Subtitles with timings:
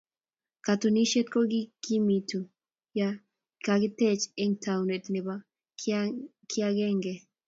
[0.65, 2.39] katunisieet kokimiitu
[2.97, 3.09] ye
[3.65, 5.33] kakiteech eng tauneet nebo
[6.49, 7.17] kiyangeei